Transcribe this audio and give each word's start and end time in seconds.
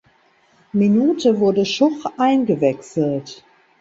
Minute 0.73 1.39
wurde 1.39 1.63
Schuch 1.63 2.05
eingewechselt. 2.17 3.45